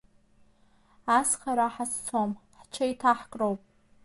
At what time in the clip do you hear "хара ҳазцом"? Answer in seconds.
1.39-2.31